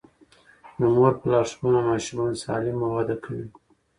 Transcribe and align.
د 0.79 0.81
مور 0.95 1.13
په 1.19 1.25
لارښوونه 1.31 1.79
ماشومان 1.89 2.33
سالم 2.43 2.77
وده 2.95 3.15
کوي. 3.23 3.47